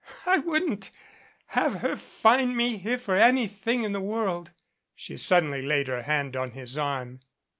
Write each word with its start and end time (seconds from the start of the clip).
"I 0.25 0.39
wouldn't 0.39 0.89
have 1.49 1.81
her 1.81 1.95
find 1.95 2.57
me 2.57 2.77
here 2.77 2.97
for 2.97 3.15
anything 3.15 3.83
in 3.83 3.91
the 3.91 4.01
world." 4.01 4.49
She 4.95 5.15
suddenly 5.15 5.61
laid 5.61 5.87
her 5.89 6.01
hand 6.01 6.35
on 6.35 6.53
his 6.53 6.75
arm. 6.75 7.19